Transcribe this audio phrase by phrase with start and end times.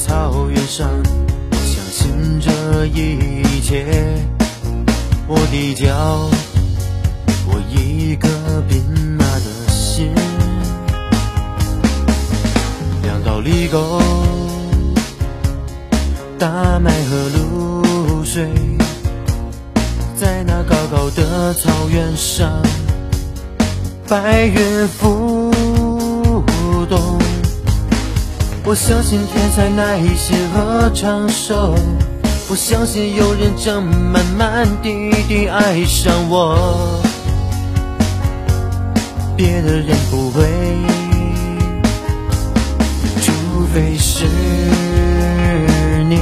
[0.00, 0.88] 草原上，
[1.52, 3.86] 相信这一切。
[5.28, 6.30] 我的脚，
[7.46, 8.28] 我一颗
[8.66, 8.82] 兵
[9.18, 10.12] 马的心。
[13.02, 14.00] 两道犁沟，
[16.38, 18.48] 大麦和露水，
[20.16, 22.50] 在那高高的草原上，
[24.08, 25.49] 白云浮
[28.70, 31.74] 我相信天才耐心和长寿。
[32.48, 37.02] 我相信有人正慢慢地地爱上我，
[39.36, 40.44] 别的人不会，
[43.20, 43.32] 除
[43.74, 44.26] 非是
[46.08, 46.20] 你。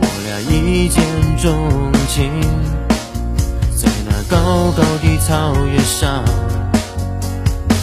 [0.00, 1.04] 我俩一见
[1.36, 2.32] 钟情，
[3.76, 6.24] 在那高高的草原上，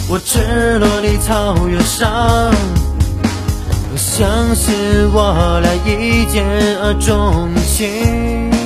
[0.08, 2.52] 我赤裸的草原上。
[4.20, 4.74] 相信
[5.14, 6.44] 我俩一见
[7.00, 8.59] 钟情。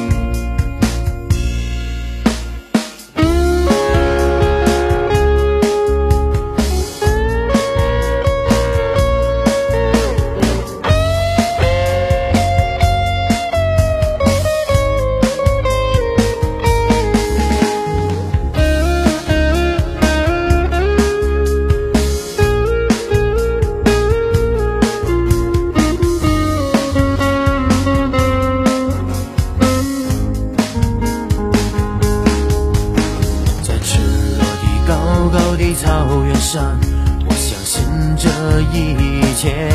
[35.75, 36.79] 草原上，
[37.27, 37.83] 我相信
[38.17, 38.29] 这
[38.73, 39.69] 一切。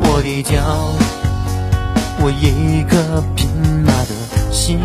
[0.00, 0.92] 我的脚，
[2.20, 3.46] 我一颗匹
[3.84, 4.80] 马的心，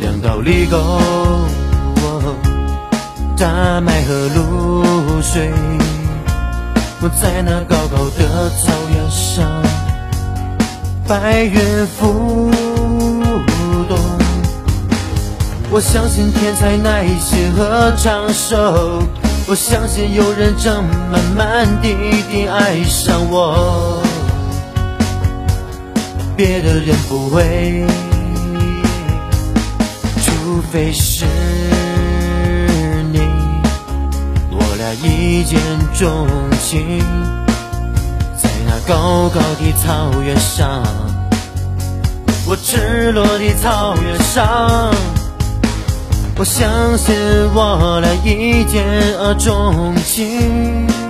[0.00, 2.34] 两道犁沟，哦
[3.36, 5.50] 大麦和露水，
[7.00, 9.46] 我在那高高的草原上，
[11.06, 12.50] 白云浮
[15.76, 19.02] 我相信天才耐心和长寿，
[19.46, 20.82] 我相信有人正
[21.12, 24.02] 慢慢地爱上我，
[26.34, 27.84] 别的人不会，
[30.24, 31.26] 除非是
[33.12, 33.20] 你。
[34.50, 35.60] 我俩一见
[35.92, 36.26] 钟
[36.58, 37.00] 情，
[38.34, 40.82] 在那高高的草原上，
[42.46, 44.90] 我赤裸的草原上。
[46.38, 47.14] 我相信
[47.54, 48.84] 我俩一见
[49.38, 51.05] 钟情。